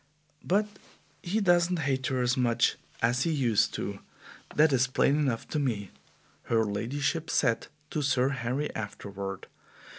"But 0.43 0.65
he 1.21 1.39
doesn't 1.41 1.77
hate 1.77 2.07
her 2.07 2.23
as 2.23 2.35
much 2.35 2.75
as 3.03 3.21
he 3.21 3.29
used 3.31 3.75
to, 3.75 3.99
that 4.55 4.73
is 4.73 4.87
plain 4.87 5.15
enough 5.19 5.47
to 5.49 5.59
me," 5.59 5.91
her 6.45 6.65
ladyship 6.65 7.29
said 7.29 7.67
to 7.91 8.01
Sir 8.01 8.29
Harry 8.29 8.73
afterward. 8.73 9.45